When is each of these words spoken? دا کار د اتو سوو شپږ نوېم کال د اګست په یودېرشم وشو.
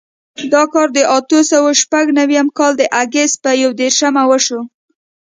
دا 0.53 0.63
کار 0.73 0.87
د 0.97 0.99
اتو 1.17 1.39
سوو 1.51 1.71
شپږ 1.81 2.05
نوېم 2.17 2.47
کال 2.57 2.73
د 2.77 2.83
اګست 3.01 3.35
په 3.43 3.51
یودېرشم 3.63 4.13
وشو. 4.29 4.61